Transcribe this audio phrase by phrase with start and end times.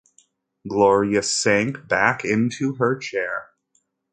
[0.67, 3.49] Gloria sank back into her chair.